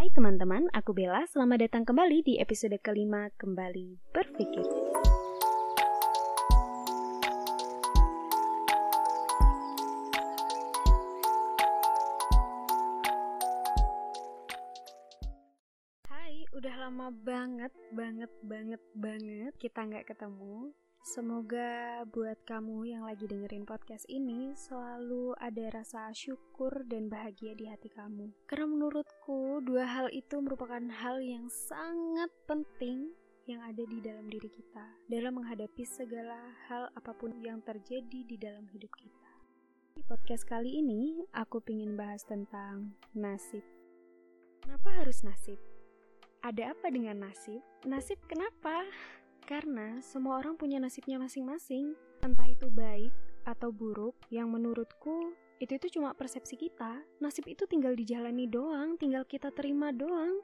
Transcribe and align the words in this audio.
Hai 0.00 0.08
teman-teman, 0.16 0.64
aku 0.72 0.96
Bella. 0.96 1.28
Selamat 1.28 1.60
datang 1.60 1.84
kembali 1.84 2.24
di 2.24 2.40
episode 2.40 2.72
kelima 2.80 3.28
Kembali 3.36 4.00
Berpikir. 4.16 4.64
Hai, 16.08 16.48
udah 16.56 16.74
lama 16.80 17.12
banget, 17.12 17.76
banget, 17.92 18.32
banget, 18.40 18.80
banget 18.96 19.52
kita 19.60 19.84
nggak 19.84 20.08
ketemu. 20.08 20.72
Semoga 21.00 22.04
buat 22.12 22.44
kamu 22.44 22.92
yang 22.92 23.08
lagi 23.08 23.24
dengerin 23.24 23.64
podcast 23.64 24.04
ini 24.12 24.52
selalu 24.52 25.32
ada 25.40 25.72
rasa 25.72 26.12
syukur 26.12 26.84
dan 26.84 27.08
bahagia 27.08 27.56
di 27.56 27.64
hati 27.72 27.88
kamu. 27.88 28.28
Karena 28.44 28.68
menurutku 28.68 29.64
dua 29.64 29.88
hal 29.88 30.12
itu 30.12 30.36
merupakan 30.44 30.84
hal 31.00 31.24
yang 31.24 31.48
sangat 31.48 32.28
penting 32.44 33.16
yang 33.48 33.64
ada 33.64 33.80
di 33.80 33.98
dalam 34.04 34.28
diri 34.28 34.52
kita 34.52 34.84
dalam 35.08 35.40
menghadapi 35.40 35.88
segala 35.88 36.36
hal 36.68 36.92
apa 36.92 37.16
pun 37.16 37.32
yang 37.40 37.64
terjadi 37.64 38.20
di 38.20 38.36
dalam 38.36 38.68
hidup 38.68 38.92
kita. 38.92 39.30
Di 39.96 40.04
podcast 40.04 40.44
kali 40.44 40.84
ini 40.84 41.24
aku 41.32 41.64
ingin 41.64 41.96
bahas 41.96 42.28
tentang 42.28 42.92
nasib. 43.16 43.64
Kenapa 44.60 44.92
harus 45.00 45.24
nasib? 45.24 45.56
Ada 46.44 46.76
apa 46.76 46.92
dengan 46.92 47.24
nasib? 47.24 47.64
Nasib 47.88 48.20
kenapa? 48.28 48.84
Karena 49.50 49.98
semua 49.98 50.38
orang 50.38 50.54
punya 50.54 50.78
nasibnya 50.78 51.18
masing-masing, 51.18 51.98
entah 52.22 52.46
itu 52.46 52.70
baik 52.70 53.10
atau 53.42 53.74
buruk, 53.74 54.14
yang 54.30 54.46
menurutku 54.46 55.34
itu 55.58 55.74
itu 55.74 55.98
cuma 55.98 56.14
persepsi 56.14 56.54
kita. 56.54 57.02
Nasib 57.18 57.50
itu 57.50 57.66
tinggal 57.66 57.98
dijalani 57.98 58.46
doang, 58.46 58.94
tinggal 58.94 59.26
kita 59.26 59.50
terima 59.50 59.90
doang. 59.90 60.38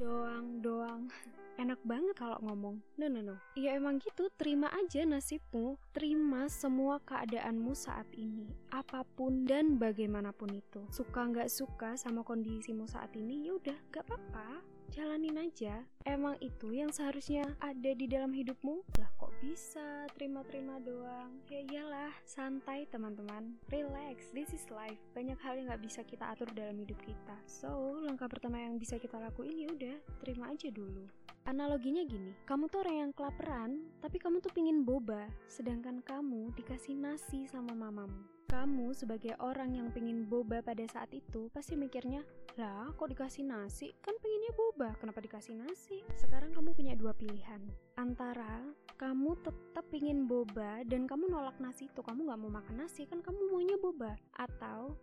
Doang, 0.00 0.64
doang. 0.64 1.12
Enak 1.60 1.76
banget 1.84 2.16
kalau 2.16 2.40
ngomong. 2.40 2.80
No, 2.96 3.04
no, 3.12 3.20
no. 3.20 3.36
Ya 3.52 3.76
emang 3.76 4.00
gitu, 4.00 4.32
terima 4.40 4.72
aja 4.72 5.04
nasibmu. 5.04 5.76
Terima 5.92 6.48
semua 6.48 6.96
keadaanmu 7.04 7.76
saat 7.76 8.08
ini. 8.16 8.48
Apa 8.72 9.04
pun 9.04 9.44
dan 9.44 9.76
bagaimanapun 9.76 10.56
itu. 10.56 10.88
Suka 10.88 11.20
nggak 11.28 11.52
suka 11.52 12.00
sama 12.00 12.24
kondisimu 12.24 12.88
saat 12.88 13.12
ini, 13.12 13.44
ya 13.44 13.60
udah, 13.60 13.76
gak 13.92 14.08
apa-apa 14.08 14.75
jalanin 14.92 15.38
aja. 15.40 15.82
Emang 16.06 16.38
itu 16.38 16.70
yang 16.70 16.94
seharusnya 16.94 17.44
ada 17.58 17.90
di 17.94 18.06
dalam 18.06 18.30
hidupmu? 18.30 18.82
Lah 19.02 19.10
kok 19.18 19.34
bisa? 19.42 20.06
Terima-terima 20.14 20.78
doang. 20.82 21.42
Ya 21.50 21.62
iyalah 21.66 22.12
santai 22.22 22.86
teman-teman. 22.90 23.58
Relax. 23.70 24.30
This 24.30 24.54
is 24.54 24.66
life. 24.70 24.98
Banyak 25.16 25.38
hal 25.42 25.58
yang 25.58 25.66
nggak 25.72 25.82
bisa 25.82 26.00
kita 26.06 26.30
atur 26.30 26.50
dalam 26.54 26.78
hidup 26.78 26.98
kita. 27.02 27.36
So 27.48 27.98
langkah 28.02 28.30
pertama 28.30 28.62
yang 28.62 28.78
bisa 28.78 29.00
kita 29.00 29.18
lakuin 29.18 29.56
ya 29.56 29.68
udah 29.72 29.96
terima 30.22 30.52
aja 30.54 30.70
dulu. 30.70 31.06
Analoginya 31.46 32.02
gini, 32.02 32.34
kamu 32.42 32.66
tuh 32.66 32.82
orang 32.82 33.06
yang 33.06 33.12
kelaparan, 33.14 33.86
tapi 34.02 34.18
kamu 34.18 34.42
tuh 34.42 34.50
pingin 34.50 34.82
boba, 34.82 35.30
sedangkan 35.46 36.02
kamu 36.02 36.50
dikasih 36.58 36.98
nasi 36.98 37.46
sama 37.46 37.70
mamamu. 37.70 38.35
Kamu 38.46 38.94
sebagai 38.94 39.34
orang 39.42 39.74
yang 39.74 39.90
pingin 39.90 40.22
boba 40.22 40.62
pada 40.62 40.86
saat 40.86 41.10
itu 41.10 41.50
pasti 41.50 41.74
mikirnya, 41.74 42.22
lah 42.54 42.94
kok 42.94 43.10
dikasih 43.10 43.42
nasi? 43.42 43.90
Kan 43.98 44.14
pengennya 44.22 44.54
boba, 44.54 44.94
kenapa 45.02 45.18
dikasih 45.18 45.58
nasi? 45.58 46.06
Sekarang 46.14 46.54
kamu 46.54 46.70
punya 46.78 46.94
dua 46.94 47.10
pilihan, 47.10 47.58
antara 47.98 48.62
kamu 48.94 49.34
tetap 49.42 49.84
pingin 49.90 50.30
boba 50.30 50.86
dan 50.86 51.10
kamu 51.10 51.26
nolak 51.26 51.58
nasi 51.58 51.90
itu, 51.90 52.00
kamu 52.06 52.30
nggak 52.30 52.40
mau 52.46 52.52
makan 52.62 52.86
nasi, 52.86 53.02
kan 53.10 53.18
kamu 53.18 53.50
maunya 53.50 53.76
boba. 53.82 54.14
Atau 54.38 54.94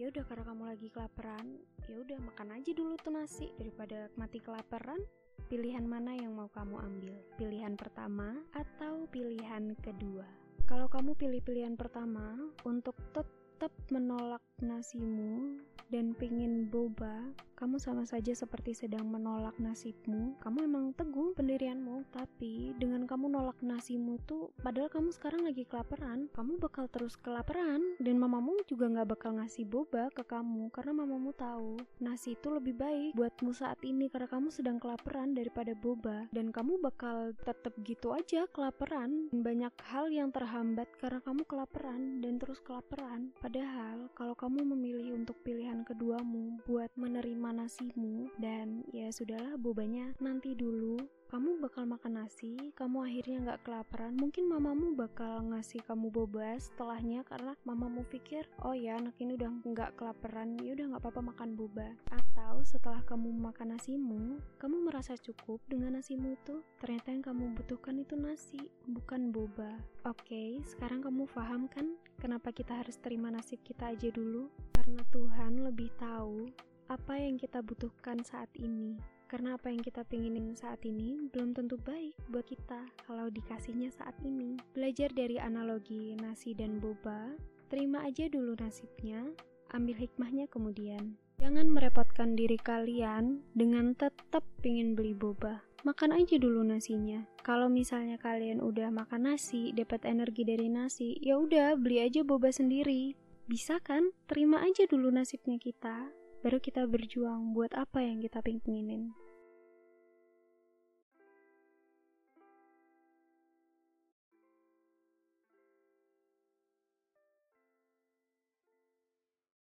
ya 0.00 0.08
udah 0.08 0.24
karena 0.24 0.44
kamu 0.48 0.62
lagi 0.64 0.88
kelaparan, 0.88 1.46
ya 1.84 1.96
udah 2.00 2.18
makan 2.32 2.48
aja 2.56 2.70
dulu 2.72 2.96
tuh 2.96 3.12
nasi 3.12 3.52
daripada 3.60 4.08
mati 4.16 4.40
kelaparan 4.40 5.04
Pilihan 5.46 5.86
mana 5.86 6.10
yang 6.10 6.34
mau 6.34 6.50
kamu 6.50 6.74
ambil? 6.74 7.14
Pilihan 7.38 7.78
pertama 7.78 8.34
atau 8.50 9.06
pilihan 9.14 9.78
kedua? 9.78 10.45
Kalau 10.66 10.90
kamu 10.90 11.14
pilih 11.14 11.38
pilihan 11.46 11.78
pertama 11.78 12.34
untuk 12.66 12.98
tetap 12.98 13.45
menolak 13.88 14.42
nasimu 14.60 15.56
dan 15.86 16.18
pingin 16.18 16.66
boba, 16.66 17.30
kamu 17.56 17.78
sama 17.78 18.02
saja 18.02 18.34
seperti 18.34 18.74
sedang 18.74 19.06
menolak 19.06 19.54
nasibmu. 19.56 20.34
Kamu 20.42 20.66
emang 20.66 20.92
teguh 20.92 21.32
pendirianmu, 21.38 22.10
tapi 22.10 22.74
dengan 22.76 23.06
kamu 23.06 23.32
nolak 23.32 23.56
nasimu 23.62 24.18
tuh, 24.26 24.50
padahal 24.60 24.90
kamu 24.90 25.08
sekarang 25.14 25.46
lagi 25.46 25.62
kelaparan, 25.64 26.26
kamu 26.34 26.58
bakal 26.58 26.90
terus 26.90 27.14
kelaparan 27.16 27.80
dan 28.02 28.18
mamamu 28.18 28.58
juga 28.66 28.90
nggak 28.90 29.08
bakal 29.16 29.38
ngasih 29.38 29.64
boba 29.64 30.10
ke 30.12 30.26
kamu 30.26 30.68
karena 30.74 30.92
mamamu 30.92 31.30
tahu 31.32 31.78
nasi 32.02 32.34
itu 32.36 32.48
lebih 32.50 32.76
baik 32.76 33.16
buatmu 33.16 33.54
saat 33.54 33.80
ini 33.86 34.10
karena 34.10 34.28
kamu 34.28 34.52
sedang 34.52 34.76
kelaparan 34.76 35.32
daripada 35.32 35.72
boba 35.72 36.28
dan 36.34 36.50
kamu 36.52 36.82
bakal 36.82 37.32
tetap 37.46 37.72
gitu 37.86 38.12
aja 38.12 38.44
kelaparan 38.50 39.30
banyak 39.32 39.72
hal 39.88 40.10
yang 40.12 40.28
terhambat 40.28 40.90
karena 40.98 41.22
kamu 41.22 41.46
kelaparan 41.48 42.20
dan 42.20 42.36
terus 42.36 42.60
kelaparan. 42.60 43.32
Padahal 43.46 44.10
kalau 44.18 44.34
kamu 44.34 44.74
memilih 44.74 45.22
untuk 45.22 45.38
pilihan 45.46 45.86
keduamu 45.86 46.58
buat 46.66 46.90
menerima 46.98 47.54
nasimu 47.54 48.26
dan 48.42 48.82
ya 48.90 49.06
sudahlah 49.14 49.54
bobanya 49.54 50.10
nanti 50.18 50.58
dulu 50.58 50.98
kamu 51.26 51.58
bakal 51.58 51.82
makan 51.90 52.22
nasi, 52.22 52.54
kamu 52.78 53.02
akhirnya 53.02 53.38
nggak 53.42 53.62
kelaparan. 53.66 54.14
Mungkin 54.14 54.46
mamamu 54.46 54.94
bakal 54.94 55.42
ngasih 55.50 55.82
kamu 55.82 56.14
boba 56.14 56.54
setelahnya 56.54 57.26
karena 57.26 57.58
mamamu 57.66 58.06
pikir, 58.06 58.46
oh 58.62 58.78
ya 58.78 58.94
anak 58.94 59.18
ini 59.18 59.34
udah 59.34 59.50
nggak 59.66 59.98
kelaparan, 59.98 60.54
ya 60.62 60.78
udah 60.78 60.94
nggak 60.94 61.02
apa-apa 61.02 61.22
makan 61.34 61.50
boba. 61.58 61.88
Atau 62.14 62.62
setelah 62.62 63.02
kamu 63.02 63.34
makan 63.42 63.74
nasimu, 63.74 64.38
kamu 64.62 64.86
merasa 64.86 65.18
cukup 65.18 65.58
dengan 65.66 65.98
nasimu 65.98 66.38
itu. 66.38 66.62
Ternyata 66.78 67.10
yang 67.10 67.24
kamu 67.26 67.44
butuhkan 67.58 67.98
itu 67.98 68.14
nasi, 68.14 68.62
bukan 68.86 69.34
boba. 69.34 69.74
Oke, 70.06 70.62
sekarang 70.62 71.02
kamu 71.02 71.26
paham 71.34 71.66
kan 71.66 71.98
kenapa 72.22 72.54
kita 72.54 72.86
harus 72.86 73.02
terima 73.02 73.34
nasib 73.34 73.58
kita 73.66 73.90
aja 73.90 74.14
dulu? 74.14 74.46
Karena 74.78 75.02
Tuhan 75.10 75.66
lebih 75.66 75.90
tahu 75.98 76.46
apa 76.86 77.18
yang 77.18 77.34
kita 77.34 77.66
butuhkan 77.66 78.22
saat 78.22 78.50
ini. 78.54 79.15
Karena 79.26 79.58
apa 79.58 79.74
yang 79.74 79.82
kita 79.82 80.06
pinginin 80.06 80.54
saat 80.54 80.86
ini 80.86 81.18
belum 81.34 81.50
tentu 81.50 81.74
baik 81.82 82.14
buat 82.30 82.46
kita 82.46 82.86
kalau 83.10 83.26
dikasihnya 83.26 83.90
saat 83.90 84.14
ini. 84.22 84.54
Belajar 84.70 85.10
dari 85.10 85.42
analogi 85.42 86.14
nasi 86.14 86.54
dan 86.54 86.78
boba, 86.78 87.34
terima 87.66 88.06
aja 88.06 88.30
dulu 88.30 88.54
nasibnya, 88.54 89.26
ambil 89.74 89.98
hikmahnya 89.98 90.46
kemudian. 90.46 91.18
Jangan 91.42 91.68
merepotkan 91.68 92.38
diri 92.38 92.56
kalian 92.56 93.42
dengan 93.52 93.98
tetap 93.98 94.46
pingin 94.62 94.94
beli 94.94 95.12
boba. 95.12 95.60
Makan 95.82 96.16
aja 96.16 96.38
dulu 96.38 96.62
nasinya. 96.62 97.26
Kalau 97.42 97.66
misalnya 97.66 98.18
kalian 98.18 98.62
udah 98.62 98.90
makan 98.94 99.30
nasi, 99.30 99.70
dapat 99.74 100.06
energi 100.06 100.42
dari 100.46 100.70
nasi, 100.70 101.18
ya 101.18 101.36
udah 101.38 101.74
beli 101.76 102.02
aja 102.02 102.22
boba 102.22 102.50
sendiri. 102.50 103.14
Bisa 103.46 103.78
kan? 103.82 104.10
Terima 104.26 104.62
aja 104.62 104.86
dulu 104.90 105.12
nasibnya 105.14 105.58
kita 105.60 106.10
baru 106.46 106.62
kita 106.62 106.86
berjuang 106.86 107.58
buat 107.58 107.74
apa 107.74 108.06
yang 108.06 108.22
kita 108.22 108.38
pinginin. 108.38 109.10